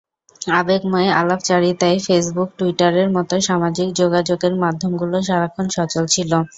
[0.51, 6.31] আবেগময় আলাপচারিতায় ফেসবুক, টুইটারের মতো সামাজিক যোগাযোগের মাধ্যমগুলো সারাক্ষণ সচল ছিল।